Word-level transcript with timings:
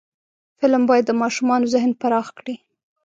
فلم 0.59 0.83
باید 0.89 1.05
د 1.07 1.11
ماشومانو 1.21 1.71
ذهن 1.73 1.91
پراخ 2.01 2.27
کړي 2.37 2.55